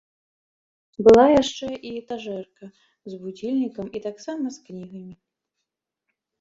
Была 1.07 1.25
яшчэ 1.41 1.69
і 1.89 1.91
этажэрка 1.99 2.71
з 3.13 3.21
будзільнікам 3.27 3.87
і 3.99 4.05
таксама 4.09 4.45
з 4.59 4.67
кнігамі. 4.67 5.15